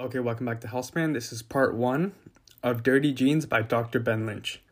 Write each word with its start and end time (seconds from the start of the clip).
Okay, 0.00 0.20
welcome 0.20 0.46
back 0.46 0.60
to 0.60 0.68
Healthspan. 0.68 1.12
This 1.12 1.32
is 1.32 1.42
part 1.42 1.74
one 1.74 2.12
of 2.62 2.84
Dirty 2.84 3.12
Genes 3.12 3.46
by 3.46 3.62
Dr. 3.62 3.98
Ben 3.98 4.26
Lynch. 4.26 4.62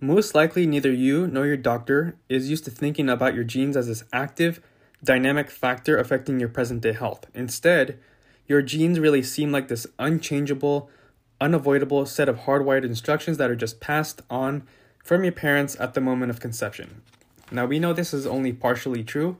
Most 0.00 0.34
likely, 0.34 0.66
neither 0.66 0.90
you 0.90 1.28
nor 1.28 1.46
your 1.46 1.56
doctor 1.56 2.16
is 2.28 2.50
used 2.50 2.64
to 2.64 2.72
thinking 2.72 3.08
about 3.08 3.36
your 3.36 3.44
genes 3.44 3.76
as 3.76 3.86
this 3.86 4.02
active, 4.12 4.60
dynamic 5.04 5.52
factor 5.52 5.96
affecting 5.96 6.40
your 6.40 6.48
present 6.48 6.80
day 6.80 6.94
health. 6.94 7.26
Instead, 7.32 7.96
your 8.48 8.60
genes 8.60 8.98
really 8.98 9.22
seem 9.22 9.52
like 9.52 9.68
this 9.68 9.86
unchangeable, 10.00 10.90
unavoidable 11.40 12.04
set 12.04 12.28
of 12.28 12.38
hardwired 12.38 12.84
instructions 12.84 13.38
that 13.38 13.52
are 13.52 13.54
just 13.54 13.78
passed 13.78 14.20
on 14.28 14.66
from 15.04 15.22
your 15.22 15.32
parents 15.32 15.76
at 15.78 15.94
the 15.94 16.00
moment 16.00 16.30
of 16.30 16.40
conception. 16.40 17.02
Now, 17.52 17.66
we 17.66 17.78
know 17.78 17.92
this 17.92 18.12
is 18.12 18.26
only 18.26 18.52
partially 18.52 19.04
true, 19.04 19.36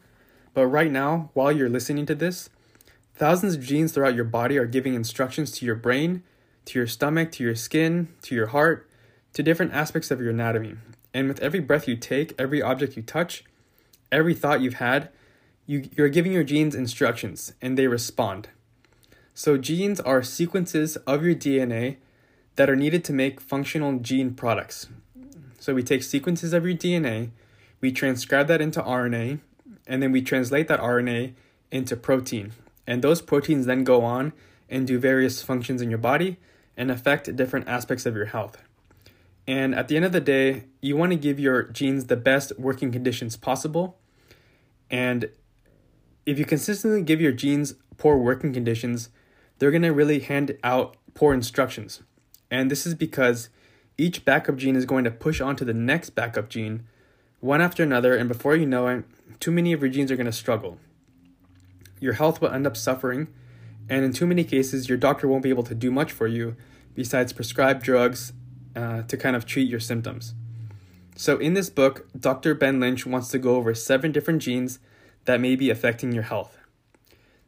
but 0.52 0.68
right 0.68 0.92
now, 0.92 1.30
while 1.34 1.50
you're 1.50 1.68
listening 1.68 2.06
to 2.06 2.14
this, 2.14 2.48
Thousands 3.16 3.54
of 3.54 3.62
genes 3.62 3.92
throughout 3.92 4.16
your 4.16 4.24
body 4.24 4.58
are 4.58 4.66
giving 4.66 4.94
instructions 4.94 5.52
to 5.52 5.66
your 5.66 5.76
brain, 5.76 6.24
to 6.64 6.78
your 6.78 6.88
stomach, 6.88 7.30
to 7.32 7.44
your 7.44 7.54
skin, 7.54 8.08
to 8.22 8.34
your 8.34 8.48
heart, 8.48 8.88
to 9.34 9.42
different 9.42 9.72
aspects 9.72 10.10
of 10.10 10.20
your 10.20 10.30
anatomy. 10.30 10.74
And 11.12 11.28
with 11.28 11.40
every 11.40 11.60
breath 11.60 11.86
you 11.86 11.96
take, 11.96 12.34
every 12.40 12.60
object 12.60 12.96
you 12.96 13.02
touch, 13.02 13.44
every 14.10 14.34
thought 14.34 14.60
you've 14.60 14.74
had, 14.74 15.10
you, 15.64 15.88
you're 15.96 16.08
giving 16.08 16.32
your 16.32 16.42
genes 16.42 16.74
instructions 16.74 17.52
and 17.62 17.78
they 17.78 17.86
respond. 17.86 18.48
So, 19.32 19.58
genes 19.58 20.00
are 20.00 20.22
sequences 20.22 20.96
of 20.96 21.24
your 21.24 21.34
DNA 21.34 21.96
that 22.56 22.70
are 22.70 22.76
needed 22.76 23.04
to 23.04 23.12
make 23.12 23.40
functional 23.40 23.98
gene 23.98 24.34
products. 24.34 24.88
So, 25.58 25.72
we 25.74 25.82
take 25.82 26.02
sequences 26.02 26.52
of 26.52 26.64
your 26.64 26.76
DNA, 26.76 27.30
we 27.80 27.92
transcribe 27.92 28.48
that 28.48 28.60
into 28.60 28.82
RNA, 28.82 29.40
and 29.86 30.02
then 30.02 30.12
we 30.12 30.22
translate 30.22 30.68
that 30.68 30.80
RNA 30.80 31.34
into 31.70 31.96
protein. 31.96 32.52
And 32.86 33.02
those 33.02 33.22
proteins 33.22 33.66
then 33.66 33.84
go 33.84 34.02
on 34.02 34.32
and 34.68 34.86
do 34.86 34.98
various 34.98 35.42
functions 35.42 35.80
in 35.80 35.90
your 35.90 35.98
body 35.98 36.38
and 36.76 36.90
affect 36.90 37.34
different 37.36 37.68
aspects 37.68 38.06
of 38.06 38.16
your 38.16 38.26
health. 38.26 38.58
And 39.46 39.74
at 39.74 39.88
the 39.88 39.96
end 39.96 40.04
of 40.04 40.12
the 40.12 40.20
day, 40.20 40.64
you 40.80 40.96
want 40.96 41.12
to 41.12 41.18
give 41.18 41.38
your 41.38 41.64
genes 41.64 42.06
the 42.06 42.16
best 42.16 42.58
working 42.58 42.90
conditions 42.90 43.36
possible. 43.36 43.98
And 44.90 45.30
if 46.24 46.38
you 46.38 46.44
consistently 46.44 47.02
give 47.02 47.20
your 47.20 47.32
genes 47.32 47.74
poor 47.96 48.16
working 48.16 48.52
conditions, 48.52 49.10
they're 49.58 49.70
going 49.70 49.82
to 49.82 49.92
really 49.92 50.20
hand 50.20 50.56
out 50.64 50.96
poor 51.12 51.34
instructions. 51.34 52.02
And 52.50 52.70
this 52.70 52.86
is 52.86 52.94
because 52.94 53.50
each 53.96 54.24
backup 54.24 54.56
gene 54.56 54.76
is 54.76 54.86
going 54.86 55.04
to 55.04 55.10
push 55.10 55.40
onto 55.40 55.64
the 55.64 55.74
next 55.74 56.10
backup 56.10 56.48
gene 56.48 56.84
one 57.40 57.60
after 57.60 57.82
another, 57.82 58.16
and 58.16 58.26
before 58.26 58.56
you 58.56 58.64
know 58.64 58.88
it, 58.88 59.04
too 59.38 59.50
many 59.50 59.74
of 59.74 59.82
your 59.82 59.90
genes 59.90 60.10
are 60.10 60.16
going 60.16 60.24
to 60.24 60.32
struggle 60.32 60.78
your 62.04 62.12
health 62.14 62.40
will 62.40 62.50
end 62.50 62.66
up 62.66 62.76
suffering, 62.76 63.28
and 63.88 64.04
in 64.04 64.12
too 64.12 64.26
many 64.26 64.44
cases, 64.44 64.88
your 64.88 64.98
doctor 64.98 65.26
won't 65.26 65.42
be 65.42 65.48
able 65.48 65.62
to 65.64 65.74
do 65.74 65.90
much 65.90 66.12
for 66.12 66.26
you 66.26 66.54
besides 66.94 67.32
prescribe 67.32 67.82
drugs 67.82 68.32
uh, 68.76 69.02
to 69.02 69.16
kind 69.16 69.34
of 69.34 69.46
treat 69.46 69.68
your 69.68 69.80
symptoms. 69.80 70.34
So, 71.16 71.38
in 71.38 71.54
this 71.54 71.70
book, 71.70 72.06
Dr. 72.18 72.54
Ben 72.54 72.78
Lynch 72.78 73.06
wants 73.06 73.28
to 73.28 73.38
go 73.38 73.56
over 73.56 73.74
seven 73.74 74.12
different 74.12 74.42
genes 74.42 74.80
that 75.24 75.40
may 75.40 75.56
be 75.56 75.70
affecting 75.70 76.12
your 76.12 76.24
health. 76.24 76.58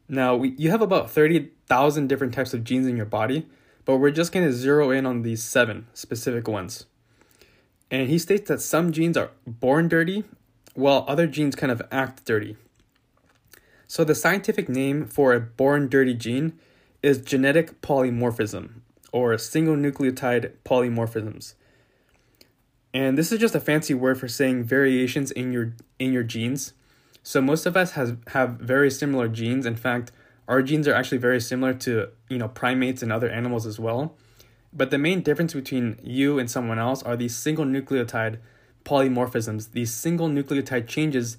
Now, 0.09 0.37
we, 0.37 0.55
you 0.57 0.70
have 0.70 0.83
about 0.83 1.11
30,000 1.11 2.09
different 2.09 2.33
types 2.33 2.55
of 2.55 2.65
genes 2.65 2.87
in 2.87 2.97
your 2.97 3.07
body, 3.07 3.47
but 3.85 3.97
we're 3.98 4.11
just 4.11 4.33
going 4.33 4.47
to 4.47 4.53
zero 4.53 4.91
in 4.91 5.05
on 5.05 5.23
these 5.23 5.43
seven 5.43 5.87
specific 5.93 6.48
ones. 6.48 6.87
And 7.91 8.09
he 8.09 8.19
states 8.19 8.48
that 8.48 8.63
some 8.63 8.93
genes 8.93 9.17
are 9.17 9.33
born 9.47 9.89
dirty, 9.89 10.25
while 10.75 11.05
other 11.09 11.27
genes 11.27 11.57
kind 11.57 11.73
of 11.73 11.83
act 11.91 12.25
dirty. 12.25 12.57
So, 13.87 14.05
the 14.05 14.15
scientific 14.15 14.69
name 14.69 15.06
for 15.06 15.33
a 15.33 15.41
born 15.41 15.89
dirty 15.89 16.15
gene 16.15 16.59
is 17.03 17.20
genetic 17.20 17.81
polymorphism 17.83 18.81
or 19.12 19.37
single 19.39 19.77
nucleotide 19.77 20.53
polymorphisms. 20.65 21.55
And 22.92 23.17
this 23.17 23.31
is 23.31 23.39
just 23.39 23.55
a 23.55 23.61
fancy 23.61 23.95
word 23.95 24.19
for 24.19 24.27
saying 24.27 24.64
variations 24.64 25.30
in 25.30 25.52
your 25.52 25.74
in 25.98 26.13
your 26.13 26.23
genes. 26.23 26.73
So 27.23 27.41
most 27.41 27.67
of 27.67 27.77
us 27.77 27.92
has 27.92 28.14
have 28.29 28.58
very 28.58 28.91
similar 28.91 29.29
genes. 29.29 29.67
In 29.67 29.77
fact, 29.77 30.13
our 30.48 30.63
genes 30.63 30.89
are 30.89 30.95
actually 30.95 31.18
very 31.18 31.41
similar 31.41 31.74
to, 31.74 32.08
you 32.29 32.39
know, 32.39 32.48
primates 32.48 33.03
and 33.03 33.13
other 33.13 33.29
animals 33.29 33.67
as 33.67 33.79
well. 33.79 34.17
But 34.73 34.91
the 34.91 34.98
main 34.98 35.23
difference 35.23 35.55
between 35.55 35.98
you 36.03 36.39
and 36.39 36.51
someone 36.51 36.79
else 36.79 37.03
are 37.03 37.17
these 37.17 37.36
single 37.36 37.64
nucleotide 37.64 38.39
polymorphisms, 38.85 39.73
these 39.73 39.92
single 39.92 40.29
nucleotide 40.29 40.86
changes 40.86 41.36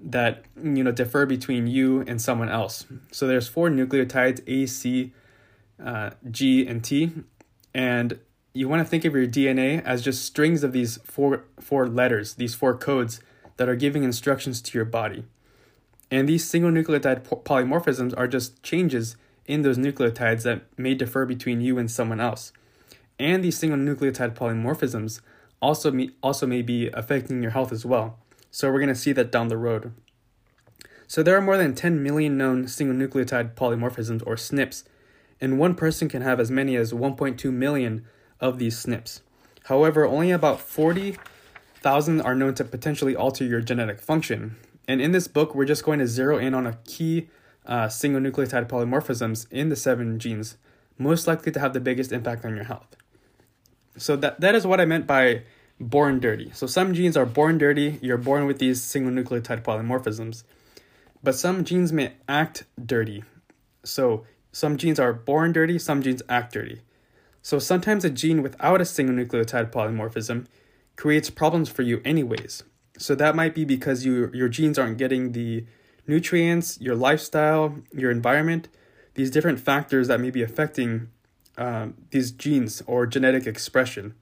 that 0.00 0.44
you 0.62 0.84
know 0.84 0.92
differ 0.92 1.26
between 1.26 1.66
you 1.66 2.02
and 2.06 2.20
someone 2.20 2.48
else. 2.48 2.86
So 3.12 3.26
there's 3.26 3.48
four 3.48 3.68
nucleotides 3.68 4.40
A, 4.46 4.66
C, 4.66 5.12
uh, 5.82 6.10
G, 6.30 6.66
and 6.66 6.82
T, 6.82 7.12
and 7.74 8.18
you 8.52 8.68
want 8.68 8.80
to 8.80 8.88
think 8.88 9.04
of 9.04 9.14
your 9.14 9.26
DNA 9.26 9.82
as 9.84 10.02
just 10.02 10.24
strings 10.24 10.62
of 10.62 10.72
these 10.72 10.98
four 11.04 11.44
four 11.60 11.88
letters, 11.88 12.34
these 12.34 12.54
four 12.54 12.76
codes 12.76 13.20
that 13.56 13.68
are 13.68 13.76
giving 13.76 14.04
instructions 14.04 14.60
to 14.62 14.78
your 14.78 14.84
body. 14.84 15.24
And 16.10 16.28
these 16.28 16.48
single 16.48 16.70
nucleotide 16.70 17.24
polymorphisms 17.24 18.14
are 18.16 18.28
just 18.28 18.62
changes 18.62 19.16
in 19.46 19.62
those 19.62 19.78
nucleotides 19.78 20.42
that 20.42 20.62
may 20.78 20.94
differ 20.94 21.26
between 21.26 21.60
you 21.60 21.78
and 21.78 21.90
someone 21.90 22.20
else. 22.20 22.52
And 23.18 23.42
these 23.42 23.58
single 23.58 23.78
nucleotide 23.78 24.34
polymorphisms 24.34 25.20
also 25.60 25.90
may, 25.90 26.10
also 26.22 26.46
may 26.46 26.62
be 26.62 26.88
affecting 26.88 27.42
your 27.42 27.50
health 27.50 27.72
as 27.72 27.84
well. 27.84 28.18
So 28.50 28.70
we're 28.70 28.80
going 28.80 28.88
to 28.88 28.94
see 28.94 29.12
that 29.12 29.30
down 29.30 29.48
the 29.48 29.56
road. 29.56 29.92
So 31.06 31.22
there 31.22 31.36
are 31.36 31.40
more 31.40 31.56
than 31.56 31.74
10 31.74 32.02
million 32.02 32.36
known 32.36 32.68
single 32.68 32.96
nucleotide 32.96 33.54
polymorphisms 33.54 34.22
or 34.26 34.36
SNPs, 34.36 34.84
and 35.40 35.58
one 35.58 35.74
person 35.74 36.08
can 36.08 36.22
have 36.22 36.40
as 36.40 36.50
many 36.50 36.76
as 36.76 36.92
1.2 36.92 37.52
million 37.52 38.04
of 38.40 38.58
these 38.58 38.84
SNPs. 38.84 39.20
However, 39.64 40.06
only 40.06 40.30
about 40.30 40.60
40,000 40.60 42.20
are 42.20 42.34
known 42.34 42.54
to 42.54 42.64
potentially 42.64 43.16
alter 43.16 43.44
your 43.44 43.60
genetic 43.60 44.00
function. 44.00 44.56
And 44.86 45.00
in 45.00 45.12
this 45.12 45.28
book, 45.28 45.54
we're 45.54 45.66
just 45.66 45.84
going 45.84 45.98
to 45.98 46.06
zero 46.06 46.38
in 46.38 46.54
on 46.54 46.66
a 46.66 46.78
key 46.84 47.28
uh, 47.66 47.88
single 47.88 48.20
nucleotide 48.20 48.68
polymorphisms 48.68 49.46
in 49.50 49.68
the 49.68 49.76
seven 49.76 50.18
genes 50.18 50.56
most 50.98 51.26
likely 51.26 51.52
to 51.52 51.60
have 51.60 51.72
the 51.72 51.80
biggest 51.80 52.12
impact 52.12 52.44
on 52.44 52.54
your 52.54 52.64
health. 52.64 52.96
So 53.96 54.16
that, 54.16 54.40
that 54.40 54.54
is 54.54 54.66
what 54.66 54.80
I 54.80 54.84
meant 54.84 55.06
by 55.06 55.42
born 55.80 56.20
dirty. 56.20 56.50
So 56.52 56.66
some 56.66 56.94
genes 56.94 57.16
are 57.16 57.26
born 57.26 57.58
dirty, 57.58 57.98
you're 58.02 58.18
born 58.18 58.46
with 58.46 58.58
these 58.58 58.82
single 58.82 59.12
nucleotide 59.12 59.62
polymorphisms. 59.62 60.44
But 61.22 61.34
some 61.34 61.64
genes 61.64 61.92
may 61.92 62.12
act 62.28 62.64
dirty. 62.84 63.24
So 63.84 64.24
some 64.52 64.76
genes 64.76 64.98
are 64.98 65.12
born 65.12 65.52
dirty, 65.52 65.78
some 65.78 66.02
genes 66.02 66.22
act 66.28 66.52
dirty. 66.52 66.80
So 67.42 67.58
sometimes 67.58 68.04
a 68.04 68.10
gene 68.10 68.42
without 68.42 68.80
a 68.80 68.84
single 68.84 69.14
nucleotide 69.14 69.70
polymorphism 69.70 70.46
creates 70.96 71.30
problems 71.30 71.68
for 71.68 71.82
you 71.82 72.00
anyways. 72.04 72.64
So 72.98 73.14
that 73.14 73.36
might 73.36 73.54
be 73.54 73.64
because 73.64 74.04
you 74.04 74.30
your 74.34 74.48
genes 74.48 74.78
aren't 74.78 74.98
getting 74.98 75.32
the 75.32 75.64
nutrients, 76.06 76.80
your 76.80 76.96
lifestyle, 76.96 77.76
your 77.92 78.10
environment, 78.10 78.68
these 79.14 79.30
different 79.30 79.60
factors 79.60 80.08
that 80.08 80.20
may 80.20 80.30
be 80.30 80.42
affecting 80.42 81.08
uh, 81.56 81.88
these 82.10 82.32
genes 82.32 82.82
or 82.86 83.06
genetic 83.06 83.46
expression. 83.46 84.14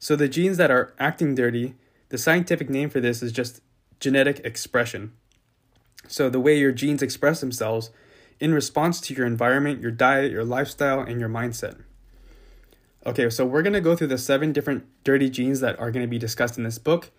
So 0.00 0.16
the 0.16 0.28
genes 0.28 0.56
that 0.56 0.70
are 0.70 0.94
acting 0.98 1.34
dirty, 1.34 1.74
the 2.08 2.18
scientific 2.18 2.70
name 2.70 2.88
for 2.88 3.00
this 3.00 3.22
is 3.22 3.30
just 3.30 3.60
genetic 4.00 4.40
expression. 4.42 5.12
So 6.08 6.30
the 6.30 6.40
way 6.40 6.58
your 6.58 6.72
genes 6.72 7.02
express 7.02 7.40
themselves 7.40 7.90
in 8.40 8.54
response 8.54 9.02
to 9.02 9.14
your 9.14 9.26
environment, 9.26 9.82
your 9.82 9.90
diet, 9.90 10.32
your 10.32 10.44
lifestyle, 10.44 11.00
and 11.00 11.20
your 11.20 11.28
mindset. 11.28 11.82
Okay, 13.04 13.28
so 13.28 13.44
we're 13.44 13.62
going 13.62 13.74
to 13.74 13.80
go 13.82 13.94
through 13.94 14.06
the 14.06 14.18
seven 14.18 14.52
different 14.52 14.86
dirty 15.04 15.28
genes 15.28 15.60
that 15.60 15.78
are 15.78 15.90
going 15.90 16.04
to 16.04 16.10
be 16.10 16.18
discussed 16.18 16.56
in 16.56 16.64
this 16.64 16.78
book, 16.78 17.10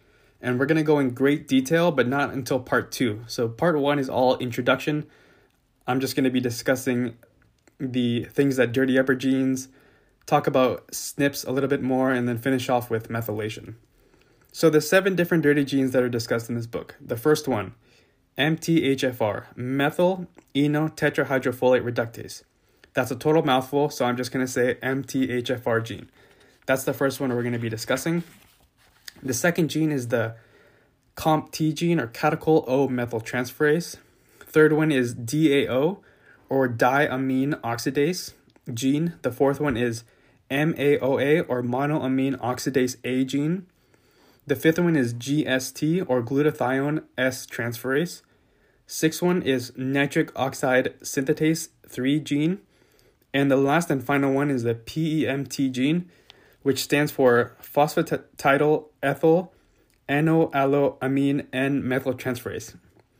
and 0.41 0.59
we're 0.59 0.65
going 0.65 0.77
to 0.77 0.83
go 0.83 0.97
in 0.97 1.11
great 1.11 1.47
detail, 1.47 1.91
but 1.91 2.07
not 2.07 2.31
until 2.31 2.59
part 2.59 2.91
two. 2.91 3.21
So, 3.27 3.47
part 3.47 3.79
one 3.79 3.99
is 3.99 4.09
all 4.09 4.37
introduction. 4.37 5.05
I'm 5.85 5.99
just 5.99 6.15
going 6.15 6.23
to 6.23 6.31
be 6.31 6.41
discussing 6.41 7.15
the 7.79 8.25
things 8.25 8.57
that 8.57 8.71
dirty 8.71 8.97
up 8.97 9.09
our 9.09 9.15
genes, 9.15 9.69
talk 10.25 10.47
about 10.47 10.87
SNPs 10.87 11.47
a 11.47 11.51
little 11.51 11.69
bit 11.69 11.81
more, 11.81 12.11
and 12.11 12.27
then 12.27 12.37
finish 12.37 12.69
off 12.69 12.89
with 12.89 13.09
methylation. 13.09 13.75
So, 14.51 14.69
the 14.69 14.81
seven 14.81 15.15
different 15.15 15.43
dirty 15.43 15.63
genes 15.63 15.91
that 15.91 16.03
are 16.03 16.09
discussed 16.09 16.49
in 16.49 16.55
this 16.55 16.67
book. 16.67 16.95
The 16.99 17.15
first 17.15 17.47
one, 17.47 17.73
MTHFR, 18.37 19.55
methyl 19.55 20.27
eno-tetrahydrofolate 20.53 21.83
reductase. 21.83 22.43
That's 22.93 23.11
a 23.11 23.15
total 23.15 23.43
mouthful, 23.43 23.89
so 23.89 24.05
I'm 24.05 24.17
just 24.17 24.31
going 24.31 24.45
to 24.45 24.51
say 24.51 24.75
MTHFR 24.83 25.83
gene. 25.83 26.09
That's 26.65 26.83
the 26.83 26.93
first 26.93 27.19
one 27.19 27.29
we're 27.33 27.43
going 27.43 27.53
to 27.53 27.59
be 27.59 27.69
discussing. 27.69 28.23
The 29.23 29.33
second 29.33 29.69
gene 29.69 29.91
is 29.91 30.09
the 30.09 30.35
COMT 31.15 31.73
gene 31.75 31.99
or 31.99 32.07
catechol 32.07 32.65
O 32.67 32.87
methyltransferase. 32.87 33.97
Third 34.41 34.73
one 34.73 34.91
is 34.91 35.15
DAO 35.15 35.99
or 36.49 36.67
diamine 36.67 37.59
oxidase 37.61 38.33
gene. 38.73 39.13
The 39.21 39.31
fourth 39.31 39.59
one 39.59 39.77
is 39.77 40.03
MAOA 40.49 41.45
or 41.47 41.63
monoamine 41.63 42.37
oxidase 42.39 42.97
A 43.03 43.23
gene. 43.25 43.65
The 44.47 44.55
fifth 44.55 44.79
one 44.79 44.95
is 44.95 45.13
GST 45.13 46.05
or 46.07 46.21
glutathione 46.21 47.03
S 47.17 47.45
transferase. 47.45 48.21
Sixth 48.87 49.21
one 49.21 49.41
is 49.41 49.71
nitric 49.77 50.37
oxide 50.37 50.99
synthetase 50.99 51.69
3 51.87 52.19
gene. 52.19 52.59
And 53.33 53.49
the 53.49 53.55
last 53.55 53.89
and 53.89 54.03
final 54.03 54.33
one 54.33 54.49
is 54.49 54.63
the 54.63 54.75
PEMT 54.75 55.71
gene, 55.71 56.11
which 56.63 56.83
stands 56.83 57.11
for 57.11 57.55
phosphatidyl 57.61 58.87
ethyl 59.01 59.53
N-O-alloamine 60.09 61.47
N 61.53 61.83
methyltransferase. 61.83 62.75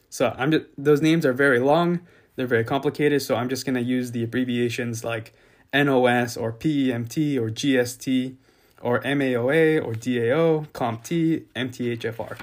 So 0.09 0.35
I'm 0.37 0.51
just, 0.51 0.65
those 0.77 1.01
names 1.01 1.25
are 1.25 1.31
very 1.31 1.59
long, 1.59 2.01
they're 2.35 2.47
very 2.47 2.63
complicated, 2.63 3.21
so 3.21 3.35
I'm 3.35 3.49
just 3.49 3.65
going 3.65 3.75
to 3.75 3.81
use 3.81 4.11
the 4.11 4.23
abbreviations 4.23 5.03
like 5.03 5.33
NOS 5.73 6.37
or 6.37 6.51
PEMT 6.53 7.37
or 7.37 7.49
GST 7.49 8.35
or 8.81 9.01
MAOA 9.01 9.83
or 9.83 9.93
DAO, 9.93 10.67
COMT, 10.69 11.45
MTHFR. 11.55 12.39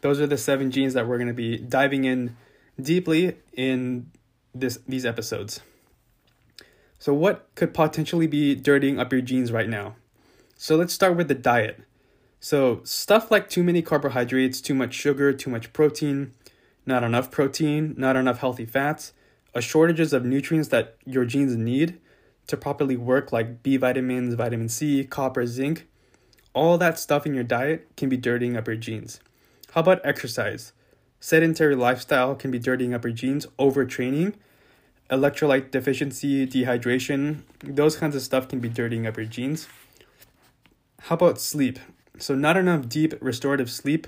Those 0.00 0.20
are 0.20 0.26
the 0.26 0.38
seven 0.38 0.70
genes 0.70 0.94
that 0.94 1.06
we're 1.06 1.18
going 1.18 1.28
to 1.28 1.34
be 1.34 1.58
diving 1.58 2.04
in 2.04 2.36
deeply 2.80 3.36
in 3.54 4.10
this 4.54 4.78
these 4.86 5.04
episodes. 5.04 5.60
So 6.98 7.12
what 7.12 7.48
could 7.54 7.74
potentially 7.74 8.26
be 8.26 8.54
dirtying 8.54 8.98
up 8.98 9.12
your 9.12 9.20
genes 9.20 9.52
right 9.52 9.68
now? 9.68 9.96
So 10.56 10.76
let's 10.76 10.92
start 10.92 11.16
with 11.16 11.28
the 11.28 11.34
diet. 11.34 11.82
So 12.40 12.80
stuff 12.84 13.30
like 13.30 13.50
too 13.50 13.62
many 13.62 13.82
carbohydrates, 13.82 14.60
too 14.60 14.74
much 14.74 14.94
sugar, 14.94 15.32
too 15.32 15.50
much 15.50 15.72
protein, 15.72 16.32
not 16.86 17.04
enough 17.04 17.30
protein, 17.30 17.94
not 17.98 18.16
enough 18.16 18.38
healthy 18.38 18.64
fats, 18.64 19.12
a 19.54 19.60
shortages 19.60 20.12
of 20.12 20.24
nutrients 20.24 20.68
that 20.68 20.96
your 21.04 21.24
genes 21.24 21.56
need 21.56 21.98
to 22.46 22.56
properly 22.56 22.96
work 22.96 23.32
like 23.32 23.62
B 23.62 23.76
vitamins, 23.76 24.34
vitamin 24.34 24.68
C, 24.68 25.04
copper, 25.04 25.46
zinc. 25.46 25.86
All 26.54 26.78
that 26.78 26.98
stuff 26.98 27.26
in 27.26 27.34
your 27.34 27.44
diet 27.44 27.88
can 27.96 28.08
be 28.08 28.16
dirtying 28.16 28.56
up 28.56 28.66
your 28.66 28.76
genes. 28.76 29.20
How 29.72 29.80
about 29.80 30.00
exercise? 30.04 30.72
Sedentary 31.20 31.74
lifestyle 31.74 32.34
can 32.34 32.50
be 32.50 32.58
dirtying 32.58 32.94
up 32.94 33.04
your 33.04 33.12
genes, 33.12 33.46
overtraining, 33.58 34.34
electrolyte 35.10 35.70
deficiency, 35.70 36.46
dehydration, 36.46 37.42
those 37.62 37.96
kinds 37.96 38.14
of 38.14 38.22
stuff 38.22 38.48
can 38.48 38.60
be 38.60 38.68
dirtying 38.68 39.06
up 39.06 39.16
your 39.16 39.26
genes. 39.26 39.68
How 41.02 41.14
about 41.14 41.40
sleep? 41.40 41.78
So, 42.18 42.34
not 42.34 42.56
enough 42.56 42.88
deep 42.88 43.14
restorative 43.20 43.70
sleep, 43.70 44.06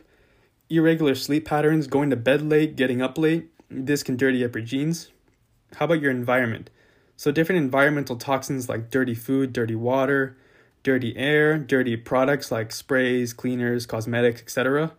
irregular 0.71 1.15
sleep 1.15 1.45
patterns, 1.45 1.87
going 1.87 2.11
to 2.11 2.17
bed 2.17 2.43
late, 2.43 2.77
getting 2.77 3.01
up 3.03 3.19
late, 3.19 3.51
this 3.71 4.03
can 4.03 4.17
dirty 4.17 4.45
up 4.45 4.55
your 4.55 4.65
genes. 4.65 5.11
How 5.77 5.85
about 5.87 6.01
your 6.01 6.11
environment? 6.11 6.71
So, 7.17 7.33
different 7.33 7.63
environmental 7.63 8.17
toxins 8.17 8.69
like 8.69 8.91
dirty 8.91 9.15
food, 9.15 9.53
dirty 9.53 9.75
water, 9.75 10.37
dirty 10.83 11.17
air, 11.17 11.59
dirty 11.59 11.97
products 11.97 12.51
like 12.51 12.73
sprays, 12.73 13.33
cleaners, 13.33 13.87
cosmetics, 13.87 14.41
etc. 14.41 14.93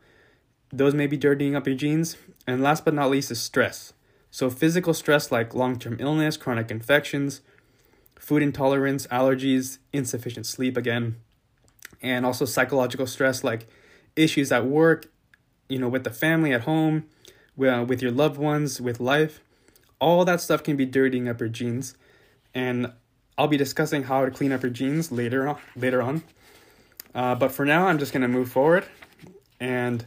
Those 0.71 0.93
may 0.93 1.07
be 1.07 1.17
dirtying 1.17 1.55
up 1.55 1.65
your 1.65 1.75
genes. 1.75 2.17
And 2.45 2.61
last 2.61 2.83
but 2.83 2.93
not 2.93 3.09
least 3.09 3.31
is 3.31 3.39
stress. 3.39 3.93
So, 4.31 4.49
physical 4.49 4.93
stress 4.93 5.31
like 5.31 5.55
long 5.55 5.79
term 5.79 5.97
illness, 5.99 6.37
chronic 6.37 6.69
infections, 6.69 7.41
food 8.19 8.43
intolerance, 8.43 9.07
allergies, 9.07 9.79
insufficient 9.93 10.45
sleep 10.45 10.77
again, 10.77 11.15
and 12.01 12.25
also 12.25 12.45
psychological 12.45 13.07
stress 13.07 13.43
like 13.43 13.67
issues 14.15 14.51
at 14.51 14.65
work, 14.65 15.07
you 15.69 15.79
know, 15.79 15.87
with 15.87 16.03
the 16.03 16.09
family 16.09 16.51
at 16.53 16.61
home, 16.61 17.05
with 17.55 18.01
your 18.01 18.11
loved 18.11 18.37
ones, 18.37 18.81
with 18.81 18.99
life. 18.99 19.41
All 19.99 20.25
that 20.25 20.41
stuff 20.41 20.63
can 20.63 20.75
be 20.75 20.85
dirtying 20.85 21.27
up 21.27 21.39
your 21.39 21.49
genes. 21.49 21.95
And 22.53 22.91
I'll 23.37 23.47
be 23.47 23.57
discussing 23.57 24.03
how 24.03 24.25
to 24.25 24.31
clean 24.31 24.51
up 24.51 24.63
your 24.63 24.71
genes 24.71 25.11
later 25.11 25.47
on. 25.47 25.57
Later 25.75 26.01
on. 26.01 26.23
Uh, 27.13 27.35
but 27.35 27.51
for 27.51 27.65
now, 27.65 27.87
I'm 27.87 27.99
just 27.99 28.11
going 28.11 28.21
to 28.21 28.27
move 28.27 28.51
forward 28.51 28.85
and 29.59 30.05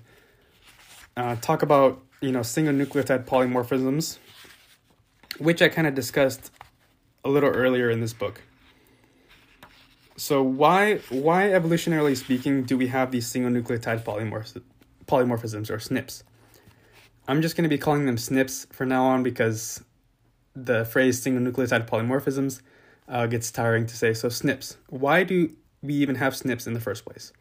uh, 1.17 1.37
talk 1.37 1.63
about 1.63 2.03
you 2.21 2.33
know 2.33 2.43
single 2.43 2.75
nucleotide 2.75 3.25
polymorphisms, 3.25 4.19
which 5.39 5.61
I 5.61 5.69
kind 5.69 5.87
of 5.87 5.95
discussed 5.95 6.51
a 7.25 7.29
little 7.29 7.51
earlier 7.51 7.91
in 7.91 8.01
this 8.01 8.13
book. 8.13 8.41
So 10.17 10.43
why 10.43 10.97
why 11.09 11.49
evolutionarily 11.49 12.17
speaking 12.17 12.63
do 12.63 12.77
we 12.77 12.89
have 12.89 13.11
these 13.11 13.27
single 13.27 13.51
nucleotide 13.51 14.05
polymorph- 14.05 14.63
polymorphisms 15.13 15.69
or 15.69 15.77
SNPs? 15.77 16.23
I'm 17.29 17.43
just 17.43 17.55
going 17.55 17.65
to 17.65 17.69
be 17.69 17.79
calling 17.79 18.07
them 18.07 18.17
SNPs 18.17 18.73
for 18.73 18.87
now 18.87 19.05
on 19.05 19.23
because 19.23 19.85
the 20.57 20.85
phrase 20.87 21.23
single 21.23 21.53
nucleotide 21.53 21.87
polymorphisms 21.87 22.63
uh, 23.09 23.27
gets 23.27 23.51
tiring 23.51 23.87
to 23.87 23.97
say. 23.97 24.15
So 24.15 24.29
SNPs. 24.29 24.77
Why 24.89 25.23
do 25.23 25.53
we 25.83 25.95
even 25.95 26.17
have 26.17 26.33
SNPs 26.33 26.67
in 26.67 26.73
the 26.73 26.81
first 26.81 27.05
place? 27.05 27.33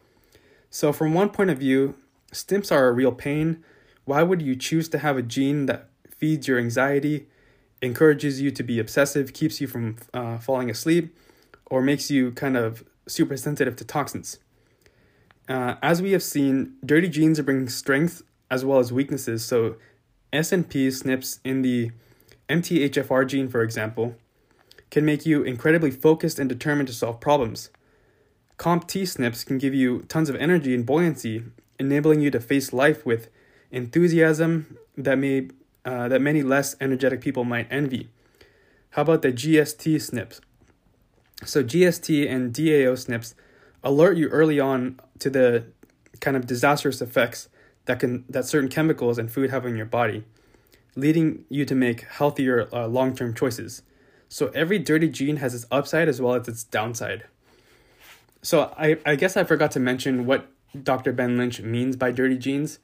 So 0.68 0.92
from 0.92 1.14
one 1.14 1.30
point 1.30 1.50
of 1.50 1.58
view, 1.58 1.96
SNPs 2.32 2.70
are 2.70 2.88
a 2.88 2.92
real 2.92 3.12
pain. 3.12 3.64
Why 4.04 4.22
would 4.22 4.42
you 4.42 4.54
choose 4.54 4.88
to 4.90 4.98
have 4.98 5.16
a 5.16 5.22
gene 5.22 5.66
that 5.66 5.88
feeds 6.16 6.46
your 6.46 6.58
anxiety, 6.58 7.26
encourages 7.80 8.40
you 8.40 8.50
to 8.50 8.62
be 8.62 8.78
obsessive, 8.78 9.32
keeps 9.32 9.60
you 9.60 9.66
from 9.66 9.96
uh, 10.12 10.38
falling 10.38 10.70
asleep, 10.70 11.16
or 11.66 11.80
makes 11.80 12.10
you 12.10 12.32
kind 12.32 12.56
of 12.56 12.84
super 13.06 13.36
sensitive 13.36 13.76
to 13.76 13.84
toxins. 13.84 14.38
Uh, 15.48 15.74
as 15.82 16.00
we 16.00 16.12
have 16.12 16.22
seen, 16.22 16.74
dirty 16.84 17.08
genes 17.08 17.38
are 17.38 17.42
bringing 17.42 17.68
strength 17.68 18.22
as 18.50 18.64
well 18.64 18.78
as 18.78 18.92
weaknesses. 18.92 19.44
So, 19.44 19.76
SNP 20.32 20.88
SNPs 20.88 21.40
in 21.44 21.62
the 21.62 21.90
MTHFR 22.48 23.26
gene, 23.26 23.48
for 23.48 23.62
example, 23.62 24.16
can 24.90 25.04
make 25.04 25.26
you 25.26 25.42
incredibly 25.42 25.90
focused 25.90 26.38
and 26.38 26.48
determined 26.48 26.88
to 26.88 26.94
solve 26.94 27.20
problems. 27.20 27.70
COMT 28.58 29.02
SNPs 29.02 29.44
can 29.44 29.58
give 29.58 29.74
you 29.74 30.02
tons 30.02 30.28
of 30.28 30.36
energy 30.36 30.74
and 30.74 30.86
buoyancy, 30.86 31.42
enabling 31.78 32.20
you 32.20 32.30
to 32.30 32.40
face 32.40 32.72
life 32.72 33.04
with 33.04 33.28
enthusiasm 33.70 34.76
that 34.96 35.18
may 35.18 35.48
uh, 35.84 36.08
that 36.08 36.20
many 36.20 36.42
less 36.42 36.76
energetic 36.80 37.20
people 37.20 37.44
might 37.44 37.66
envy. 37.70 38.08
How 38.90 39.02
about 39.02 39.22
the 39.22 39.32
GST 39.32 39.96
SNPs? 39.96 40.40
So 41.44 41.64
GST 41.64 42.30
and 42.30 42.54
DAO 42.54 42.92
SNPs 42.92 43.34
alert 43.82 44.16
you 44.16 44.28
early 44.28 44.60
on 44.60 45.00
to 45.22 45.30
the 45.30 45.64
kind 46.20 46.36
of 46.36 46.46
disastrous 46.46 47.00
effects 47.00 47.48
that 47.86 48.00
can 48.00 48.24
that 48.28 48.44
certain 48.44 48.68
chemicals 48.68 49.18
and 49.18 49.30
food 49.30 49.50
have 49.50 49.64
on 49.64 49.76
your 49.76 49.86
body, 49.86 50.24
leading 50.94 51.44
you 51.48 51.64
to 51.64 51.74
make 51.74 52.02
healthier 52.02 52.68
uh, 52.72 52.86
long-term 52.86 53.34
choices. 53.34 53.82
So 54.28 54.48
every 54.48 54.78
dirty 54.78 55.08
gene 55.08 55.36
has 55.36 55.54
its 55.54 55.66
upside 55.70 56.08
as 56.08 56.20
well 56.20 56.34
as 56.34 56.48
its 56.48 56.64
downside. 56.64 57.24
So 58.42 58.74
I, 58.76 58.98
I 59.06 59.14
guess 59.14 59.36
I 59.36 59.44
forgot 59.44 59.70
to 59.72 59.80
mention 59.80 60.26
what 60.26 60.48
Dr. 60.82 61.12
Ben 61.12 61.36
Lynch 61.36 61.60
means 61.60 61.96
by 61.96 62.10
dirty 62.10 62.38
genes. 62.38 62.78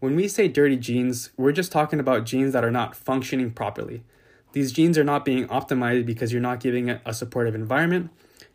When 0.00 0.16
we 0.16 0.26
say 0.26 0.48
dirty 0.48 0.76
genes, 0.76 1.30
we're 1.36 1.52
just 1.52 1.70
talking 1.70 2.00
about 2.00 2.24
genes 2.24 2.52
that 2.52 2.64
are 2.64 2.70
not 2.70 2.96
functioning 2.96 3.52
properly. 3.52 4.02
These 4.52 4.72
genes 4.72 4.98
are 4.98 5.04
not 5.04 5.24
being 5.24 5.46
optimized 5.48 6.06
because 6.06 6.32
you're 6.32 6.42
not 6.42 6.60
giving 6.60 6.88
it 6.88 7.00
a 7.04 7.14
supportive 7.14 7.54
environment 7.54 8.10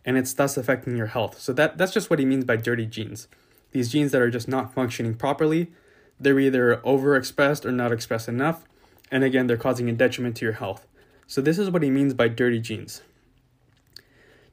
and 0.06 0.18
it's 0.18 0.34
thus 0.34 0.58
affecting 0.58 0.98
your 0.98 1.08
health. 1.08 1.40
So 1.40 1.54
that, 1.54 1.78
that's 1.78 1.94
just 1.94 2.10
what 2.10 2.20
he 2.20 2.26
means 2.26 2.46
by 2.46 2.56
dirty 2.56 2.86
genes. 2.86 3.28
These 3.72 3.92
genes 3.92 4.12
that 4.12 4.22
are 4.22 4.30
just 4.30 4.48
not 4.48 4.74
functioning 4.74 5.14
properly, 5.14 5.72
they're 6.20 6.40
either 6.40 6.78
overexpressed 6.78 7.66
or 7.66 7.72
not 7.72 7.92
expressed 7.92 8.28
enough, 8.28 8.64
and 9.12 9.24
again, 9.24 9.48
they're 9.48 9.58
causing 9.58 9.90
a 9.90 9.94
detriment 9.94 10.38
to 10.38 10.46
your 10.46 10.54
health. 10.54 10.88
So 11.28 11.42
this 11.42 11.58
is 11.58 11.70
what 11.70 11.84
he 11.84 11.90
means 11.90 12.14
by 12.14 12.28
dirty 12.28 12.60
genes. 12.60 13.02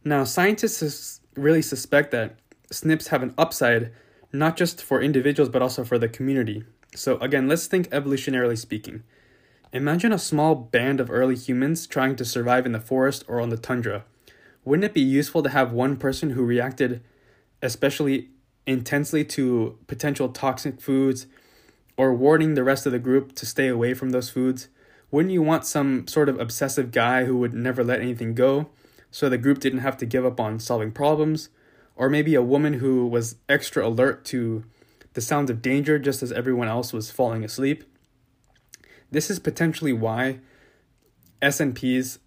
Now, 0.04 0.25
scientists 0.25 1.20
really 1.34 1.62
suspect 1.62 2.11
that 2.12 2.37
SNPs 2.73 3.08
have 3.08 3.23
an 3.23 3.34
upside 3.37 3.92
not 4.32 4.56
just 4.56 4.82
for 4.82 5.00
individuals 5.00 5.49
but 5.49 5.62
also 5.62 5.84
for 5.84 5.99
the 5.99 6.08
community. 6.08 6.64
So 6.94 7.18
again, 7.18 7.49
let's 7.49 7.66
think 7.66 7.88
evolutionarily 7.90 8.58
speaking. 8.58 9.02
Imagine 9.73 10.12
a 10.12 10.18
small 10.18 10.54
band 10.54 11.00
of 11.00 11.11
early 11.11 11.37
humans 11.37 11.87
trying 11.87 12.16
to 12.16 12.25
survive 12.25 12.64
in 12.64 12.73
the 12.73 12.80
forest 12.80 13.25
or 13.28 13.40
on 13.40 13.50
the 13.50 13.58
tundra. 13.58 14.04
Wouldn't 14.68 14.84
it 14.84 14.92
be 14.92 15.00
useful 15.00 15.42
to 15.42 15.48
have 15.48 15.72
one 15.72 15.96
person 15.96 16.30
who 16.30 16.44
reacted 16.44 17.02
especially 17.62 18.28
intensely 18.66 19.25
to 19.25 19.78
potential 19.87 20.28
toxic 20.28 20.78
foods 20.78 21.26
or 21.96 22.12
warning 22.12 22.52
the 22.52 22.62
rest 22.62 22.84
of 22.84 22.92
the 22.92 22.98
group 22.98 23.34
to 23.37 23.46
stay 23.46 23.68
away 23.68 23.94
from 23.94 24.10
those 24.10 24.28
foods? 24.28 24.68
Wouldn't 25.10 25.32
you 25.32 25.40
want 25.40 25.64
some 25.64 26.06
sort 26.06 26.28
of 26.28 26.38
obsessive 26.38 26.92
guy 26.92 27.25
who 27.25 27.38
would 27.38 27.54
never 27.54 27.82
let 27.82 28.02
anything 28.02 28.34
go 28.34 28.68
so 29.10 29.30
the 29.30 29.38
group 29.38 29.58
didn't 29.58 29.78
have 29.78 29.96
to 29.96 30.06
give 30.06 30.26
up 30.26 30.38
on 30.38 30.60
solving 30.60 30.92
problems? 30.92 31.48
Or 31.96 32.10
maybe 32.10 32.34
a 32.34 32.42
woman 32.42 32.75
who 32.75 33.06
was 33.06 33.37
extra 33.48 33.88
alert 33.88 34.26
to 34.26 34.64
the 35.14 35.22
sounds 35.22 35.48
of 35.48 35.62
danger 35.62 35.98
just 35.98 36.22
as 36.22 36.30
everyone 36.30 36.68
else 36.68 36.92
was 36.92 37.10
falling 37.10 37.42
asleep? 37.42 37.84
This 39.10 39.30
is 39.30 39.38
potentially 39.38 39.94
why 39.94 40.40
SNPs 41.40 42.18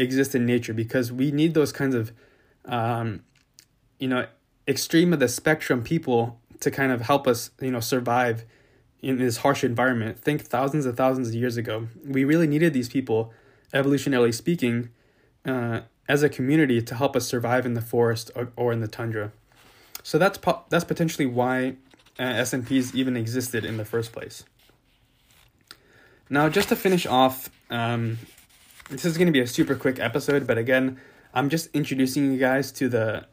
exist 0.00 0.34
in 0.34 0.46
nature 0.46 0.72
because 0.72 1.12
we 1.12 1.30
need 1.30 1.54
those 1.54 1.72
kinds 1.72 1.94
of, 1.94 2.12
um, 2.64 3.22
you 3.98 4.08
know, 4.08 4.26
extreme 4.66 5.12
of 5.12 5.20
the 5.20 5.28
spectrum 5.28 5.82
people 5.82 6.40
to 6.60 6.70
kind 6.70 6.92
of 6.92 7.02
help 7.02 7.26
us, 7.26 7.50
you 7.60 7.70
know, 7.70 7.80
survive 7.80 8.44
in 9.02 9.18
this 9.18 9.38
harsh 9.38 9.64
environment. 9.64 10.18
Think 10.18 10.42
thousands 10.42 10.86
and 10.86 10.96
thousands 10.96 11.28
of 11.28 11.34
years 11.34 11.56
ago. 11.56 11.88
We 12.04 12.24
really 12.24 12.46
needed 12.46 12.72
these 12.72 12.88
people, 12.88 13.32
evolutionarily 13.72 14.34
speaking, 14.34 14.90
uh, 15.44 15.80
as 16.08 16.22
a 16.22 16.28
community 16.28 16.82
to 16.82 16.94
help 16.94 17.16
us 17.16 17.26
survive 17.26 17.64
in 17.64 17.74
the 17.74 17.80
forest 17.80 18.30
or, 18.34 18.52
or 18.56 18.72
in 18.72 18.80
the 18.80 18.88
tundra. 18.88 19.32
So 20.02 20.18
that's 20.18 20.38
po- 20.38 20.64
that's 20.68 20.84
potentially 20.84 21.26
why 21.26 21.76
uh, 22.18 22.24
SNPs 22.24 22.94
even 22.94 23.16
existed 23.16 23.64
in 23.64 23.76
the 23.76 23.84
first 23.84 24.12
place. 24.12 24.44
Now, 26.28 26.48
just 26.48 26.68
to 26.68 26.76
finish 26.76 27.06
off, 27.06 27.50
um, 27.70 28.18
this 28.90 29.04
is 29.04 29.16
going 29.16 29.26
to 29.26 29.32
be 29.32 29.40
a 29.40 29.46
super 29.46 29.76
quick 29.76 30.00
episode, 30.00 30.46
but 30.46 30.58
again, 30.58 31.00
I'm 31.32 31.48
just 31.48 31.68
introducing 31.72 32.32
you 32.32 32.38
guys 32.38 32.72
to 32.72 32.88
the 32.88 33.26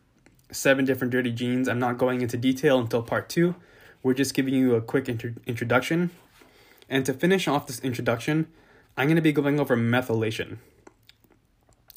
seven 0.51 0.85
different 0.85 1.11
dirty 1.11 1.31
genes. 1.31 1.67
I'm 1.67 1.79
not 1.79 1.97
going 1.97 2.21
into 2.21 2.37
detail 2.37 2.79
until 2.79 3.01
part 3.01 3.27
two. 3.27 3.55
We're 4.03 4.13
just 4.13 4.35
giving 4.35 4.53
you 4.53 4.75
a 4.75 4.81
quick 4.81 5.09
intro- 5.09 5.33
introduction. 5.47 6.11
And 6.87 7.05
to 7.07 7.13
finish 7.13 7.47
off 7.47 7.65
this 7.65 7.79
introduction, 7.79 8.47
I'm 8.95 9.07
going 9.07 9.15
to 9.15 9.21
be 9.21 9.31
going 9.31 9.59
over 9.59 9.75
methylation. 9.75 10.57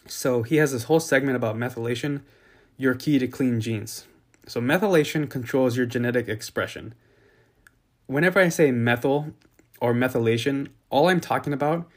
So 0.06 0.42
he 0.42 0.56
has 0.56 0.72
this 0.72 0.84
whole 0.84 0.98
segment 0.98 1.36
about 1.36 1.56
methylation, 1.56 2.22
your 2.78 2.94
key 2.94 3.18
to 3.18 3.28
clean 3.28 3.60
genes. 3.60 4.06
So 4.46 4.60
methylation 4.60 5.28
controls 5.28 5.76
your 5.76 5.86
genetic 5.86 6.28
expression. 6.28 6.94
Whenever 8.06 8.40
I 8.40 8.48
say 8.48 8.72
methyl 8.72 9.34
or 9.80 9.92
methylation, 9.92 10.68
all 10.88 11.08
I'm 11.08 11.20
talking 11.20 11.52
about 11.52 11.88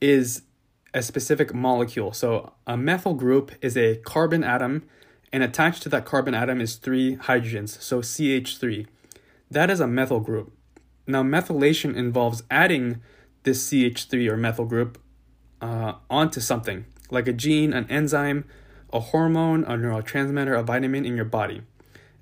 is 0.00 0.42
a 0.94 1.02
specific 1.02 1.54
molecule. 1.54 2.12
So 2.12 2.52
a 2.66 2.76
methyl 2.76 3.14
group 3.14 3.52
is 3.60 3.76
a 3.76 3.96
carbon 3.96 4.44
atom, 4.44 4.84
and 5.32 5.42
attached 5.42 5.82
to 5.84 5.88
that 5.88 6.04
carbon 6.04 6.34
atom 6.34 6.60
is 6.60 6.76
three 6.76 7.16
hydrogens, 7.16 7.80
so 7.80 8.00
CH3. 8.00 8.86
That 9.50 9.70
is 9.70 9.80
a 9.80 9.86
methyl 9.86 10.20
group. 10.20 10.52
Now, 11.06 11.22
methylation 11.22 11.96
involves 11.96 12.42
adding 12.50 13.00
this 13.42 13.68
CH3 13.68 14.30
or 14.30 14.36
methyl 14.36 14.66
group 14.66 14.98
uh, 15.60 15.94
onto 16.10 16.40
something, 16.40 16.84
like 17.10 17.26
a 17.26 17.32
gene, 17.32 17.72
an 17.72 17.90
enzyme, 17.90 18.44
a 18.92 19.00
hormone, 19.00 19.64
a 19.64 19.70
neurotransmitter, 19.70 20.58
a 20.58 20.62
vitamin 20.62 21.04
in 21.04 21.16
your 21.16 21.24
body. 21.24 21.62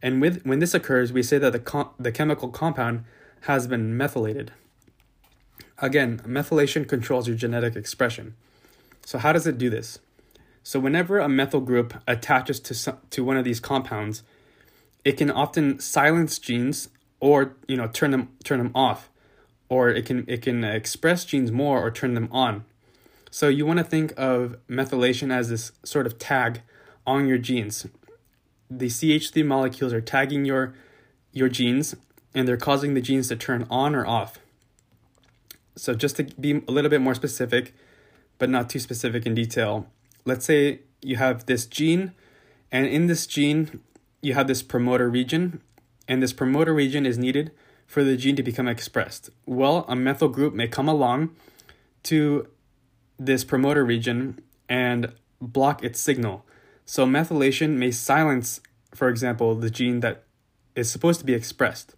And 0.03 0.21
with 0.21 0.43
when 0.45 0.61
this 0.61 0.73
occurs, 0.73 1.13
we 1.13 1.23
say 1.23 1.39
that 1.39 1.53
the, 1.53 1.59
com- 1.59 1.91
the 1.99 2.13
chemical 2.13 2.49
compound 2.49 3.05
has 3.43 3.67
been 3.67 3.97
methylated. 3.97 4.53
Again, 5.79 6.21
methylation 6.27 6.89
controls 6.89 7.27
your 7.27 7.37
genetic 7.37 7.77
expression. 7.77 8.35
So 9.05 9.19
how 9.19 9.33
does 9.33 9.47
it 9.47 9.59
do 9.59 9.71
this? 9.71 9.99
So 10.63 10.79
whenever 10.79 11.19
a 11.19 11.29
methyl 11.29 11.61
group 11.61 11.95
attaches 12.07 12.61
to 12.61 12.75
some, 12.75 12.99
to 13.11 13.25
one 13.25 13.37
of 13.37 13.45
these 13.45 13.61
compounds, 13.61 14.23
it 15.05 15.13
can 15.13 15.31
often 15.31 15.79
silence 15.81 16.39
genes 16.39 16.89
or 17.19 17.57
you 17.67 17.77
know 17.77 17.89
turn 17.89 18.11
them 18.11 18.31
turn 18.45 18.59
them 18.59 18.73
off, 18.75 19.11
or 19.69 19.89
it 19.89 20.07
can 20.07 20.25
it 20.29 20.43
can 20.43 20.65
express 20.65 21.25
genes 21.25 21.51
more 21.51 21.81
or 21.85 21.91
turn 21.91 22.15
them 22.15 22.29
on. 22.31 22.65
So 23.31 23.49
you 23.49 23.65
want 23.65 23.79
to 23.79 23.85
think 23.85 24.13
of 24.17 24.57
methylation 24.69 25.33
as 25.33 25.49
this 25.49 25.73
sort 25.85 26.07
of 26.07 26.19
tag 26.19 26.63
on 27.07 27.27
your 27.27 27.39
genes. 27.39 27.87
The 28.71 28.87
CH3 28.87 29.45
molecules 29.47 29.93
are 29.93 30.01
tagging 30.01 30.45
your 30.45 30.75
your 31.33 31.49
genes 31.49 31.95
and 32.35 32.47
they're 32.47 32.57
causing 32.57 32.95
the 32.95 33.01
genes 33.01 33.29
to 33.29 33.37
turn 33.37 33.67
on 33.71 33.95
or 33.95 34.07
off. 34.07 34.39
So 35.77 35.95
just 35.95 36.17
to 36.17 36.25
be 36.25 36.63
a 36.67 36.71
little 36.71 36.91
bit 36.91 37.01
more 37.01 37.15
specific, 37.15 37.75
but 38.41 38.49
not 38.49 38.71
too 38.71 38.81
specific 38.81 39.27
in 39.27 39.35
detail, 39.35 39.87
let's 40.25 40.47
say 40.47 40.81
you 41.03 41.17
have 41.17 41.47
this 41.47 41.67
gene, 41.67 42.13
and 42.73 42.87
in 42.87 43.07
this 43.07 43.27
gene, 43.27 43.81
you 44.23 44.35
have 44.35 44.49
this 44.49 44.63
promoter 44.63 45.09
region, 45.11 45.61
and 46.09 46.23
this 46.23 46.33
promoter 46.33 46.75
region 46.75 47.05
is 47.05 47.19
needed 47.19 47.53
for 47.87 48.03
the 48.03 48.17
gene 48.17 48.37
to 48.37 48.43
become 48.43 48.67
expressed. 48.67 49.29
Well, 49.47 49.85
a 49.89 49.95
methyl 49.95 50.29
group 50.29 50.55
may 50.55 50.69
come 50.69 50.89
along 50.89 51.37
to 52.05 52.49
this 53.19 53.45
promoter 53.45 53.85
region 53.85 54.41
and 54.69 55.13
block 55.41 55.85
its 55.85 56.01
signal. 56.01 56.47
So, 56.87 57.05
methylation 57.05 57.77
may 57.77 57.91
silence, 57.91 58.61
for 58.95 59.11
example, 59.11 59.55
the 59.55 59.71
gene 59.71 60.01
that 60.01 60.25
is 60.75 60.91
supposed 60.91 61.21
to 61.21 61.27
be 61.27 61.35
expressed. 61.35 61.95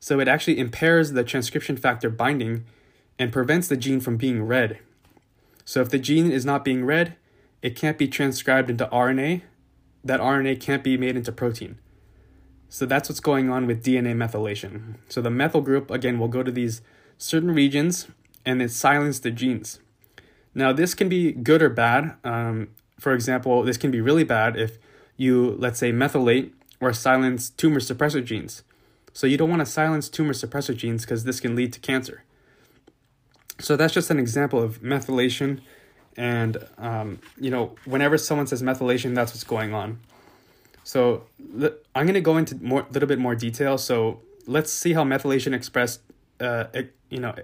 So, 0.00 0.20
it 0.20 0.28
actually 0.28 0.58
impairs 0.58 1.12
the 1.12 1.22
transcription 1.22 1.76
factor 1.76 2.08
binding 2.08 2.64
and 3.18 3.30
prevents 3.30 3.68
the 3.68 3.76
gene 3.76 4.00
from 4.00 4.16
being 4.16 4.42
read. 4.44 4.78
So, 5.64 5.80
if 5.80 5.90
the 5.90 5.98
gene 5.98 6.30
is 6.30 6.44
not 6.44 6.64
being 6.64 6.84
read, 6.84 7.16
it 7.62 7.76
can't 7.76 7.96
be 7.96 8.08
transcribed 8.08 8.70
into 8.70 8.86
RNA. 8.86 9.42
That 10.04 10.20
RNA 10.20 10.60
can't 10.60 10.82
be 10.82 10.96
made 10.96 11.16
into 11.16 11.30
protein. 11.30 11.78
So 12.72 12.86
that's 12.86 13.10
what's 13.10 13.20
going 13.20 13.50
on 13.50 13.66
with 13.66 13.84
DNA 13.84 14.16
methylation. 14.16 14.94
So 15.10 15.20
the 15.20 15.28
methyl 15.28 15.60
group, 15.60 15.90
again, 15.90 16.18
will 16.18 16.28
go 16.28 16.42
to 16.42 16.50
these 16.50 16.80
certain 17.18 17.50
regions 17.50 18.08
and 18.46 18.62
it 18.62 18.70
silence 18.70 19.18
the 19.18 19.30
genes. 19.30 19.78
Now, 20.54 20.72
this 20.72 20.94
can 20.94 21.10
be 21.10 21.32
good 21.32 21.60
or 21.60 21.68
bad. 21.68 22.16
Um, 22.24 22.68
for 22.98 23.12
example, 23.12 23.62
this 23.62 23.76
can 23.76 23.90
be 23.90 24.00
really 24.00 24.24
bad 24.24 24.56
if 24.56 24.78
you, 25.18 25.54
let's 25.58 25.78
say, 25.78 25.92
methylate 25.92 26.52
or 26.80 26.94
silence 26.94 27.50
tumor 27.50 27.78
suppressor 27.78 28.24
genes. 28.24 28.62
So 29.12 29.26
you 29.26 29.36
don't 29.36 29.50
want 29.50 29.60
to 29.60 29.66
silence 29.66 30.08
tumor 30.08 30.32
suppressor 30.32 30.74
genes 30.74 31.04
because 31.04 31.24
this 31.24 31.40
can 31.40 31.54
lead 31.54 31.74
to 31.74 31.80
cancer. 31.80 32.24
So 33.62 33.76
that's 33.76 33.94
just 33.94 34.10
an 34.10 34.18
example 34.18 34.60
of 34.60 34.82
methylation 34.82 35.60
and 36.16 36.56
um, 36.78 37.20
you 37.40 37.50
know 37.50 37.74
whenever 37.84 38.18
someone 38.18 38.46
says 38.46 38.62
methylation 38.62 39.14
that's 39.14 39.32
what's 39.32 39.44
going 39.44 39.72
on. 39.72 40.00
So 40.84 41.22
i'm 41.94 42.06
going 42.06 42.14
to 42.14 42.20
go 42.20 42.36
into 42.36 42.56
more 42.56 42.86
little 42.90 43.08
bit 43.08 43.20
more 43.20 43.36
detail. 43.36 43.78
So 43.78 44.20
let's 44.46 44.72
see 44.72 44.94
how 44.94 45.04
methylation 45.04 45.54
expressed 45.54 46.00
uh, 46.40 46.64
you 47.08 47.20
know 47.20 47.34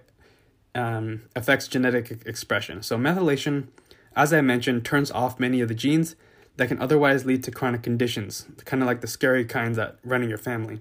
um, 0.75 1.22
affects 1.37 1.68
genetic 1.68 2.22
expression. 2.26 2.82
So 2.82 2.98
methylation 2.98 3.68
as 4.16 4.32
i 4.32 4.40
mentioned 4.40 4.84
turns 4.84 5.12
off 5.12 5.38
many 5.38 5.60
of 5.60 5.68
the 5.68 5.75
genes 5.75 6.16
that 6.56 6.66
can 6.66 6.80
otherwise 6.80 7.25
lead 7.25 7.44
to 7.44 7.52
chronic 7.52 7.84
conditions 7.84 8.46
kind 8.64 8.82
of 8.82 8.88
like 8.88 9.02
the 9.02 9.06
scary 9.06 9.44
kinds 9.44 9.76
that 9.76 9.98
run 10.02 10.22
in 10.25 10.28
your 10.28 10.38
family. 10.38 10.80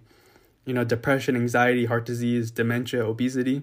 You 0.66 0.74
know 0.74 0.84
depression 0.84 1.36
anxiety 1.36 1.86
heart 1.86 2.06
disease 2.08 2.50
dementia 2.50 3.06
obesity 3.06 3.62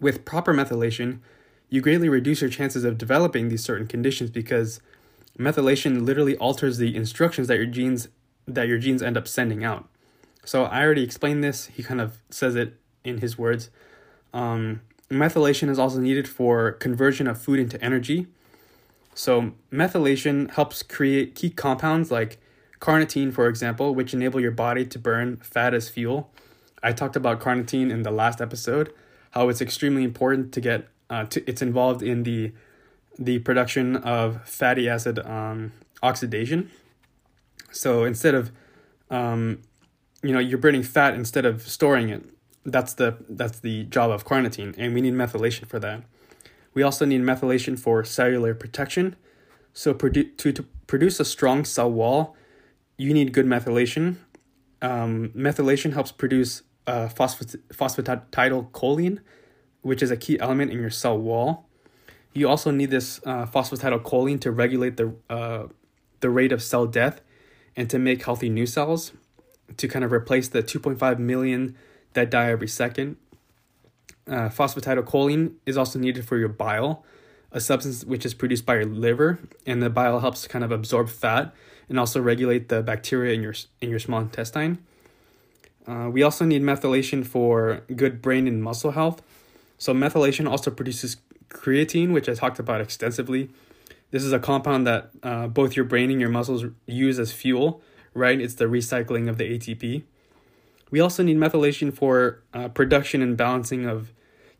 with 0.00 0.24
proper 0.24 0.52
methylation 0.54 1.20
you 1.70 1.80
greatly 1.80 2.08
reduce 2.08 2.40
your 2.40 2.50
chances 2.50 2.84
of 2.84 2.98
developing 2.98 3.48
these 3.48 3.62
certain 3.62 3.86
conditions 3.86 4.30
because 4.30 4.80
methylation 5.38 6.04
literally 6.04 6.36
alters 6.38 6.78
the 6.78 6.96
instructions 6.96 7.48
that 7.48 7.56
your 7.56 7.66
genes 7.66 8.08
that 8.46 8.66
your 8.66 8.78
genes 8.78 9.02
end 9.02 9.16
up 9.16 9.28
sending 9.28 9.62
out. 9.62 9.86
So 10.42 10.64
I 10.64 10.82
already 10.82 11.04
explained 11.04 11.44
this. 11.44 11.66
He 11.66 11.82
kind 11.82 12.00
of 12.00 12.22
says 12.30 12.56
it 12.56 12.78
in 13.04 13.18
his 13.18 13.36
words. 13.36 13.68
Um, 14.32 14.80
methylation 15.10 15.68
is 15.68 15.78
also 15.78 15.98
needed 15.98 16.26
for 16.26 16.72
conversion 16.72 17.26
of 17.26 17.38
food 17.38 17.60
into 17.60 17.82
energy. 17.84 18.26
So 19.14 19.52
methylation 19.70 20.50
helps 20.50 20.82
create 20.82 21.34
key 21.34 21.50
compounds 21.50 22.10
like 22.10 22.38
carnitine, 22.80 23.34
for 23.34 23.48
example, 23.48 23.94
which 23.94 24.14
enable 24.14 24.40
your 24.40 24.52
body 24.52 24.86
to 24.86 24.98
burn 24.98 25.36
fat 25.36 25.74
as 25.74 25.90
fuel. 25.90 26.30
I 26.82 26.92
talked 26.92 27.16
about 27.16 27.40
carnitine 27.40 27.90
in 27.90 28.02
the 28.02 28.10
last 28.10 28.40
episode, 28.40 28.94
how 29.30 29.48
it's 29.48 29.60
extremely 29.60 30.04
important 30.04 30.52
to 30.52 30.60
get 30.60 30.88
uh, 31.10 31.24
to, 31.24 31.48
it's 31.48 31.62
involved 31.62 32.02
in 32.02 32.22
the 32.22 32.52
the 33.18 33.38
production 33.40 33.96
of 33.96 34.46
fatty 34.48 34.88
acid 34.88 35.18
um, 35.20 35.72
oxidation. 36.02 36.70
So 37.72 38.04
instead 38.04 38.34
of 38.34 38.52
um, 39.10 39.62
you 40.22 40.32
know 40.32 40.38
you're 40.38 40.58
burning 40.58 40.82
fat 40.82 41.14
instead 41.14 41.44
of 41.44 41.62
storing 41.62 42.08
it, 42.08 42.24
that's 42.64 42.94
the 42.94 43.16
that's 43.28 43.60
the 43.60 43.84
job 43.84 44.10
of 44.10 44.24
carnitine, 44.24 44.74
and 44.78 44.94
we 44.94 45.00
need 45.00 45.14
methylation 45.14 45.66
for 45.66 45.78
that. 45.80 46.02
We 46.74 46.82
also 46.82 47.04
need 47.04 47.22
methylation 47.22 47.78
for 47.78 48.04
cellular 48.04 48.54
protection. 48.54 49.16
So 49.72 49.94
produ- 49.94 50.36
to, 50.38 50.52
to 50.52 50.62
produce 50.86 51.20
a 51.20 51.24
strong 51.24 51.64
cell 51.64 51.90
wall, 51.90 52.36
you 52.96 53.12
need 53.12 53.32
good 53.32 53.46
methylation. 53.46 54.16
Um, 54.80 55.30
methylation 55.30 55.92
helps 55.92 56.12
produce 56.12 56.62
uh, 56.88 57.08
phosphat- 57.08 57.60
phosphatidylcholine, 57.72 59.18
which 59.82 60.02
is 60.02 60.10
a 60.10 60.16
key 60.16 60.40
element 60.40 60.72
in 60.72 60.80
your 60.80 60.90
cell 60.90 61.18
wall. 61.18 61.66
You 62.32 62.48
also 62.48 62.70
need 62.70 62.90
this 62.90 63.20
uh, 63.24 63.46
phosphatidylcholine 63.46 64.40
to 64.40 64.50
regulate 64.50 64.96
the 64.96 65.14
uh, 65.28 65.66
the 66.20 66.30
rate 66.30 66.50
of 66.50 66.62
cell 66.62 66.86
death 66.86 67.20
and 67.76 67.88
to 67.90 67.98
make 67.98 68.24
healthy 68.24 68.48
new 68.48 68.66
cells 68.66 69.12
to 69.76 69.86
kind 69.86 70.04
of 70.04 70.12
replace 70.12 70.48
the 70.48 70.62
2.5 70.62 71.18
million 71.18 71.76
that 72.14 72.30
die 72.30 72.50
every 72.50 72.66
second. 72.66 73.16
Uh, 74.26 74.48
phosphatidylcholine 74.48 75.54
is 75.64 75.76
also 75.76 75.98
needed 75.98 76.26
for 76.26 76.36
your 76.36 76.48
bile, 76.48 77.04
a 77.52 77.60
substance 77.60 78.04
which 78.04 78.26
is 78.26 78.34
produced 78.34 78.66
by 78.66 78.74
your 78.74 78.86
liver, 78.86 79.38
and 79.64 79.82
the 79.82 79.90
bile 79.90 80.20
helps 80.20 80.46
kind 80.48 80.64
of 80.64 80.72
absorb 80.72 81.08
fat 81.08 81.54
and 81.88 81.98
also 81.98 82.20
regulate 82.20 82.68
the 82.68 82.82
bacteria 82.82 83.32
in 83.34 83.42
your 83.42 83.54
in 83.80 83.90
your 83.90 83.98
small 83.98 84.20
intestine. 84.20 84.78
Uh, 85.88 86.10
we 86.10 86.22
also 86.22 86.44
need 86.44 86.62
methylation 86.62 87.26
for 87.26 87.82
good 87.96 88.20
brain 88.20 88.46
and 88.46 88.62
muscle 88.62 88.90
health. 88.90 89.22
So 89.78 89.94
methylation 89.94 90.48
also 90.48 90.70
produces 90.70 91.16
creatine, 91.48 92.12
which 92.12 92.28
I 92.28 92.34
talked 92.34 92.58
about 92.58 92.80
extensively. 92.80 93.48
This 94.10 94.22
is 94.22 94.32
a 94.32 94.38
compound 94.38 94.86
that 94.86 95.10
uh, 95.22 95.46
both 95.46 95.76
your 95.76 95.84
brain 95.86 96.10
and 96.10 96.20
your 96.20 96.30
muscles 96.30 96.64
use 96.86 97.18
as 97.18 97.32
fuel, 97.32 97.80
right? 98.12 98.38
It's 98.40 98.54
the 98.54 98.66
recycling 98.66 99.28
of 99.28 99.38
the 99.38 99.44
ATP. 99.44 100.02
We 100.90 101.00
also 101.00 101.22
need 101.22 101.36
methylation 101.36 101.94
for 101.94 102.42
uh, 102.52 102.68
production 102.68 103.22
and 103.22 103.36
balancing 103.36 103.86
of 103.86 104.12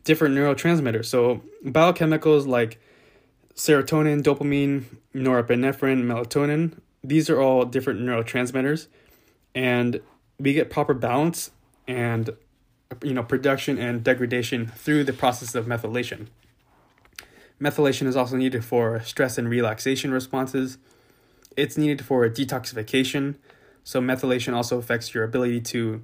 different 0.04 0.34
neurotransmitters. 0.34 1.06
So 1.06 1.42
biochemicals 1.64 2.46
like 2.46 2.80
serotonin, 3.54 4.22
dopamine, 4.22 4.84
norepinephrine, 5.14 6.04
melatonin, 6.04 6.78
these 7.02 7.30
are 7.30 7.40
all 7.40 7.64
different 7.64 8.00
neurotransmitters. 8.00 8.86
And 9.54 10.00
we 10.38 10.52
get 10.52 10.70
proper 10.70 10.94
balance 10.94 11.50
and 11.86 12.30
you 13.02 13.12
know 13.12 13.22
production 13.22 13.78
and 13.78 14.02
degradation 14.02 14.66
through 14.66 15.04
the 15.04 15.12
process 15.12 15.54
of 15.54 15.66
methylation. 15.66 16.28
Methylation 17.60 18.06
is 18.06 18.16
also 18.16 18.36
needed 18.36 18.64
for 18.64 19.00
stress 19.00 19.36
and 19.36 19.48
relaxation 19.48 20.12
responses. 20.12 20.78
It's 21.56 21.76
needed 21.76 22.04
for 22.04 22.28
detoxification. 22.28 23.34
So, 23.82 24.00
methylation 24.00 24.54
also 24.54 24.78
affects 24.78 25.12
your 25.12 25.24
ability 25.24 25.62
to 25.72 26.02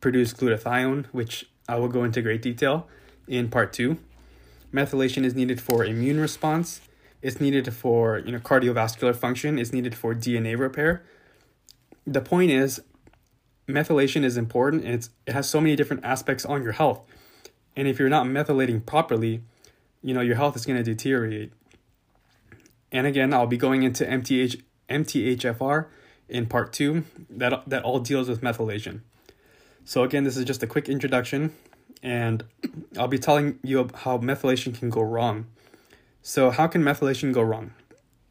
produce 0.00 0.32
glutathione, 0.32 1.06
which 1.06 1.46
I 1.68 1.76
will 1.76 1.88
go 1.88 2.04
into 2.04 2.22
great 2.22 2.40
detail 2.40 2.88
in 3.28 3.48
part 3.50 3.72
two. 3.72 3.98
Methylation 4.72 5.24
is 5.24 5.34
needed 5.34 5.60
for 5.60 5.84
immune 5.84 6.20
response. 6.20 6.80
It's 7.20 7.40
needed 7.40 7.72
for 7.74 8.18
you 8.18 8.32
know 8.32 8.38
cardiovascular 8.38 9.14
function. 9.14 9.58
It's 9.58 9.72
needed 9.72 9.94
for 9.94 10.14
DNA 10.14 10.58
repair. 10.58 11.02
The 12.06 12.20
point 12.20 12.50
is, 12.50 12.80
methylation 13.68 14.24
is 14.24 14.36
important. 14.36 14.84
And 14.84 14.94
it's, 14.94 15.10
it 15.26 15.32
has 15.32 15.48
so 15.48 15.60
many 15.60 15.76
different 15.76 16.04
aspects 16.04 16.44
on 16.44 16.62
your 16.62 16.72
health, 16.72 17.00
and 17.76 17.88
if 17.88 17.98
you're 17.98 18.08
not 18.08 18.26
methylating 18.26 18.84
properly, 18.84 19.42
you 20.02 20.14
know 20.14 20.20
your 20.20 20.36
health 20.36 20.56
is 20.56 20.66
going 20.66 20.76
to 20.76 20.84
deteriorate. 20.84 21.52
And 22.92 23.06
again, 23.06 23.34
I'll 23.34 23.46
be 23.46 23.56
going 23.56 23.82
into 23.82 24.04
MTH 24.04 24.62
MTHFR 24.88 25.86
in 26.28 26.46
part 26.46 26.72
two 26.72 27.04
that 27.30 27.68
that 27.68 27.82
all 27.82 28.00
deals 28.00 28.28
with 28.28 28.40
methylation. 28.40 29.00
So 29.84 30.02
again, 30.02 30.24
this 30.24 30.36
is 30.36 30.44
just 30.44 30.62
a 30.62 30.66
quick 30.66 30.88
introduction, 30.88 31.54
and 32.02 32.44
I'll 32.98 33.08
be 33.08 33.18
telling 33.18 33.58
you 33.62 33.88
how 33.94 34.18
methylation 34.18 34.78
can 34.78 34.90
go 34.90 35.02
wrong. 35.02 35.46
So 36.22 36.50
how 36.50 36.66
can 36.68 36.82
methylation 36.82 37.32
go 37.32 37.42
wrong? 37.42 37.72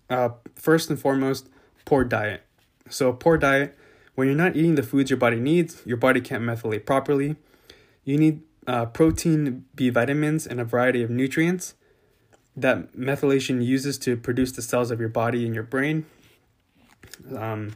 Uh, 0.10 0.30
first 0.56 0.90
and 0.90 1.00
foremost, 1.00 1.48
poor 1.86 2.04
diet. 2.04 2.44
So 2.90 3.14
poor 3.14 3.38
diet, 3.38 3.78
when 4.16 4.28
you're 4.28 4.38
not 4.38 4.56
eating 4.56 4.76
the 4.76 4.84
foods 4.84 5.10
your 5.10 5.18
body 5.18 5.40
needs, 5.40 5.82
your 5.86 5.98
body 5.98 6.22
can't 6.22 6.44
methylate 6.44 6.86
properly. 6.86 7.36
You 8.04 8.18
need 8.18 8.42
uh, 8.68 8.86
protein, 8.86 9.66
B 9.76 9.90
vitamins, 9.90 10.46
and 10.46 10.60
a 10.60 10.66
variety 10.66 11.02
of 11.04 11.10
nutrients 11.10 11.74
that 12.56 12.94
methylation 12.94 13.66
uses 13.66 13.98
to 14.00 14.16
produce 14.16 14.52
the 14.52 14.62
cells 14.62 14.92
of 14.92 15.00
your 15.00 15.10
body 15.10 15.46
and 15.46 15.56
your 15.56 15.64
brain. 15.64 16.06
Um, 17.36 17.76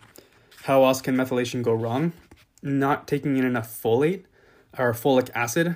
how 0.63 0.83
else 0.83 1.01
can 1.01 1.15
methylation 1.15 1.63
go 1.63 1.73
wrong? 1.73 2.13
Not 2.61 3.07
taking 3.07 3.37
in 3.37 3.45
enough 3.45 3.81
folate 3.81 4.25
or 4.77 4.93
folic 4.93 5.29
acid. 5.33 5.75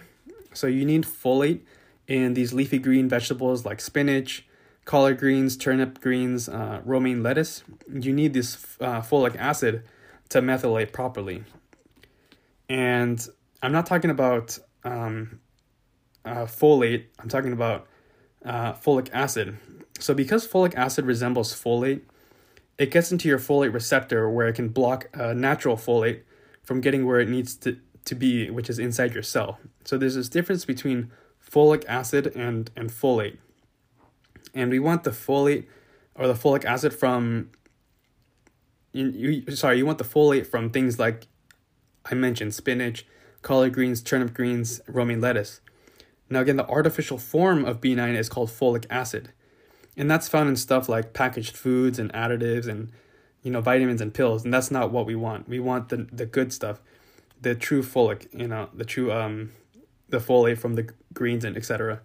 So 0.53 0.67
you 0.67 0.85
need 0.85 1.03
folate 1.03 1.61
in 2.07 2.33
these 2.33 2.53
leafy 2.53 2.77
green 2.77 3.09
vegetables 3.09 3.65
like 3.65 3.79
spinach, 3.81 4.45
collard 4.85 5.17
greens, 5.17 5.55
turnip 5.57 6.01
greens, 6.01 6.49
uh, 6.49 6.81
romaine 6.83 7.23
lettuce. 7.23 7.63
You 7.91 8.13
need 8.13 8.33
this 8.33 8.77
uh, 8.79 9.01
folic 9.01 9.35
acid 9.37 9.83
to 10.31 10.41
methylate 10.41 10.91
properly. 10.91 11.43
And 12.69 13.25
I'm 13.61 13.71
not 13.71 13.85
talking 13.85 14.09
about 14.09 14.57
um, 14.83 15.39
uh, 16.25 16.45
folate, 16.45 17.05
I'm 17.19 17.29
talking 17.29 17.53
about 17.53 17.87
uh, 18.45 18.73
folic 18.73 19.09
acid. 19.13 19.57
So, 19.99 20.13
because 20.13 20.47
folic 20.47 20.73
acid 20.75 21.05
resembles 21.05 21.53
folate, 21.53 22.01
it 22.77 22.91
gets 22.91 23.11
into 23.11 23.27
your 23.27 23.39
folate 23.39 23.73
receptor 23.73 24.29
where 24.29 24.47
it 24.47 24.55
can 24.55 24.69
block 24.69 25.09
uh, 25.13 25.33
natural 25.33 25.75
folate 25.75 26.21
from 26.63 26.79
getting 26.81 27.05
where 27.05 27.19
it 27.19 27.29
needs 27.29 27.55
to, 27.57 27.77
to 28.05 28.15
be, 28.15 28.49
which 28.49 28.69
is 28.69 28.79
inside 28.79 29.13
your 29.13 29.23
cell. 29.23 29.59
So, 29.83 29.97
there's 29.97 30.15
this 30.15 30.29
difference 30.29 30.63
between 30.63 31.11
folic 31.45 31.83
acid 31.87 32.31
and, 32.35 32.71
and 32.75 32.89
folate. 32.89 33.37
And 34.53 34.71
we 34.71 34.79
want 34.79 35.03
the 35.03 35.11
folate 35.11 35.65
or 36.15 36.27
the 36.27 36.33
folic 36.33 36.63
acid 36.63 36.93
from 36.93 37.49
you, 38.93 39.07
you 39.09 39.55
sorry, 39.55 39.77
you 39.77 39.85
want 39.85 39.97
the 39.97 40.03
folate 40.03 40.47
from 40.47 40.69
things 40.69 40.99
like 40.99 41.27
I 42.05 42.15
mentioned 42.15 42.53
spinach, 42.53 43.05
collard 43.41 43.73
greens, 43.73 44.01
turnip 44.01 44.33
greens, 44.33 44.81
romaine 44.87 45.21
lettuce. 45.21 45.61
Now, 46.29 46.39
again, 46.39 46.55
the 46.55 46.67
artificial 46.67 47.17
form 47.17 47.65
of 47.65 47.81
B9 47.81 48.15
is 48.15 48.29
called 48.29 48.49
folic 48.49 48.85
acid. 48.89 49.33
And 49.97 50.09
that's 50.09 50.29
found 50.29 50.47
in 50.47 50.55
stuff 50.55 50.87
like 50.87 51.13
packaged 51.13 51.57
foods 51.57 51.99
and 51.99 52.11
additives 52.13 52.67
and, 52.67 52.91
you 53.43 53.51
know, 53.51 53.59
vitamins 53.59 53.99
and 53.99 54.13
pills. 54.13 54.45
And 54.45 54.53
that's 54.53 54.71
not 54.71 54.91
what 54.91 55.05
we 55.05 55.15
want. 55.15 55.49
We 55.49 55.59
want 55.59 55.89
the, 55.89 56.07
the 56.11 56.25
good 56.25 56.53
stuff, 56.53 56.81
the 57.41 57.53
true 57.53 57.83
folic, 57.83 58.27
you 58.33 58.47
know, 58.47 58.69
the 58.73 58.85
true, 58.85 59.11
um, 59.11 59.51
the 60.07 60.19
folate 60.19 60.57
from 60.57 60.75
the 60.75 60.89
greens 61.13 61.43
and 61.43 61.57
etc. 61.57 62.01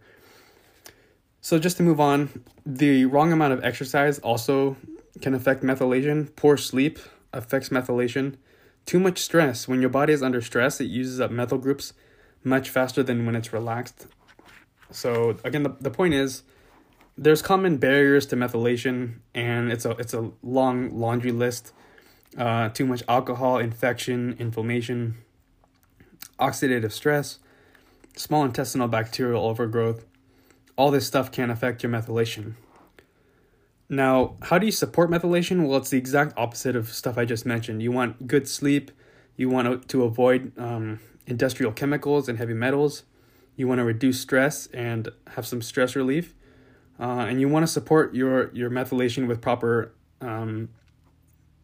So 1.40 1.60
just 1.60 1.76
to 1.76 1.84
move 1.84 2.00
on, 2.00 2.42
the 2.64 3.04
wrong 3.04 3.32
amount 3.32 3.52
of 3.52 3.62
exercise 3.62 4.18
also 4.18 4.76
can 5.20 5.34
affect 5.34 5.62
methylation. 5.62 6.34
Poor 6.36 6.56
sleep 6.56 6.98
affects 7.32 7.68
methylation. 7.70 8.36
Too 8.84 9.00
much 9.00 9.18
stress. 9.18 9.66
When 9.66 9.80
your 9.80 9.90
body 9.90 10.12
is 10.12 10.22
under 10.22 10.40
stress, 10.40 10.80
it 10.80 10.84
uses 10.84 11.20
up 11.20 11.30
methyl 11.30 11.58
groups 11.58 11.92
much 12.44 12.70
faster 12.70 13.02
than 13.02 13.26
when 13.26 13.34
it's 13.34 13.52
relaxed. 13.52 14.06
So 14.90 15.36
again, 15.42 15.64
the, 15.64 15.76
the 15.80 15.90
point 15.90 16.14
is 16.14 16.42
there's 17.18 17.42
common 17.42 17.78
barriers 17.78 18.26
to 18.26 18.36
methylation 18.36 19.16
and 19.34 19.72
it's 19.72 19.84
a 19.84 19.90
it's 19.92 20.14
a 20.14 20.30
long 20.42 20.90
laundry 20.98 21.32
list. 21.32 21.72
Uh, 22.38 22.68
too 22.68 22.84
much 22.84 23.02
alcohol, 23.08 23.58
infection, 23.58 24.36
inflammation, 24.38 25.16
oxidative 26.38 26.92
stress, 26.92 27.38
small 28.14 28.44
intestinal 28.44 28.88
bacterial 28.88 29.44
overgrowth. 29.44 30.04
All 30.76 30.90
this 30.90 31.06
stuff 31.06 31.32
can 31.32 31.50
affect 31.50 31.82
your 31.82 31.90
methylation. 31.90 32.54
Now, 33.88 34.36
how 34.42 34.58
do 34.58 34.66
you 34.66 34.72
support 34.72 35.10
methylation? 35.10 35.66
Well, 35.66 35.78
it's 35.78 35.90
the 35.90 35.98
exact 35.98 36.36
opposite 36.36 36.74
of 36.74 36.92
stuff 36.92 37.16
I 37.16 37.24
just 37.24 37.46
mentioned. 37.46 37.82
You 37.82 37.92
want 37.92 38.26
good 38.26 38.48
sleep. 38.48 38.90
You 39.36 39.48
want 39.48 39.88
to 39.88 40.02
avoid 40.02 40.52
um, 40.58 40.98
industrial 41.26 41.72
chemicals 41.72 42.28
and 42.28 42.38
heavy 42.38 42.54
metals. 42.54 43.04
You 43.54 43.68
want 43.68 43.78
to 43.78 43.84
reduce 43.84 44.20
stress 44.20 44.66
and 44.68 45.08
have 45.28 45.46
some 45.46 45.62
stress 45.62 45.94
relief. 45.94 46.34
Uh, 46.98 47.26
and 47.28 47.40
you 47.40 47.48
want 47.48 47.62
to 47.62 47.66
support 47.66 48.14
your, 48.14 48.52
your 48.54 48.70
methylation 48.70 49.26
with 49.28 49.40
proper, 49.40 49.92
um, 50.20 50.70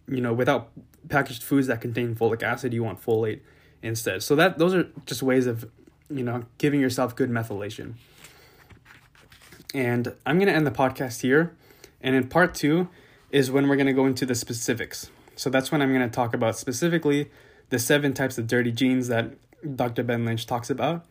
you 0.07 0.21
know, 0.21 0.33
without 0.33 0.71
packaged 1.09 1.43
foods 1.43 1.67
that 1.67 1.81
contain 1.81 2.15
folic 2.15 2.43
acid, 2.43 2.73
you 2.73 2.85
want 2.85 3.03
folate 3.03 3.41
instead. 3.83 4.23
So 4.23 4.37
that 4.37 4.59
those 4.59 4.75
are 4.75 4.89
just 5.07 5.23
ways 5.23 5.47
of, 5.47 5.69
you 6.09 6.23
know, 6.23 6.45
giving 6.59 6.81
yourself 6.81 7.17
good 7.17 7.31
methylation. 7.31 7.95
And 9.75 10.15
I'm 10.27 10.37
going 10.39 10.49
to 10.49 10.55
end 10.55 10.67
the 10.67 10.71
podcast 10.71 11.23
here. 11.23 11.57
And 12.03 12.17
in 12.17 12.29
part 12.29 12.55
two 12.55 12.89
is 13.31 13.51
when 13.51 13.69
we're 13.69 13.77
going 13.77 13.87
to 13.87 13.93
go 13.93 14.07
into 14.07 14.27
the 14.27 14.35
specifics. 14.35 15.11
So 15.37 15.49
that's 15.51 15.73
when 15.73 15.81
I'm 15.81 15.93
going 15.93 16.09
to 16.09 16.15
talk 16.15 16.35
about 16.35 16.57
specifically 16.59 17.31
the 17.71 17.79
seven 17.79 18.13
types 18.13 18.37
of 18.37 18.47
dirty 18.47 18.73
genes 18.73 19.09
that 19.09 19.31
Dr. 19.77 20.03
Ben 20.03 20.25
Lynch 20.25 20.47
talks 20.47 20.69
about. 20.69 21.07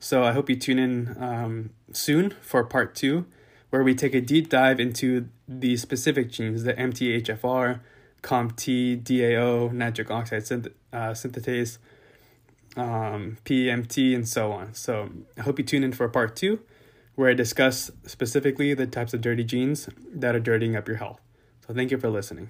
So 0.00 0.22
I 0.22 0.32
hope 0.32 0.48
you 0.48 0.56
tune 0.56 0.78
in 0.78 1.16
um, 1.22 1.70
soon 1.92 2.30
for 2.40 2.62
part 2.64 2.94
two, 2.94 3.26
where 3.70 3.82
we 3.82 3.94
take 3.94 4.14
a 4.14 4.20
deep 4.20 4.48
dive 4.48 4.80
into 4.80 5.28
the 5.46 5.76
specific 5.76 6.30
genes, 6.30 6.62
the 6.62 6.72
MTHFR, 6.74 7.80
COMT, 8.22 9.02
DAO, 9.02 9.72
nitric 9.72 10.10
oxide 10.10 10.42
synth- 10.42 10.72
uh, 10.92 11.10
synthetase, 11.10 11.78
um, 12.76 13.38
PMT, 13.44 14.14
and 14.14 14.26
so 14.26 14.52
on. 14.52 14.72
So 14.74 15.10
I 15.36 15.42
hope 15.42 15.58
you 15.58 15.64
tune 15.64 15.84
in 15.84 15.92
for 15.92 16.08
part 16.08 16.36
two 16.36 16.60
where 17.18 17.28
I 17.28 17.34
discuss 17.34 17.90
specifically 18.06 18.74
the 18.74 18.86
types 18.86 19.12
of 19.12 19.20
dirty 19.20 19.42
genes 19.42 19.88
that 20.14 20.36
are 20.36 20.40
dirtying 20.40 20.76
up 20.76 20.86
your 20.86 20.98
health. 20.98 21.20
So 21.66 21.74
thank 21.74 21.90
you 21.90 21.98
for 21.98 22.08
listening. 22.08 22.48